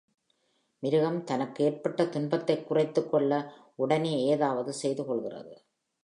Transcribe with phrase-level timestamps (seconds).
[0.79, 3.53] மிருகம் தனக்கு ஏற்பட்ட துன்பத்தைக் குறைத்துக் கொள்ள
[3.75, 5.63] உடனே ஏதாவது செய்துகொள்கிறது.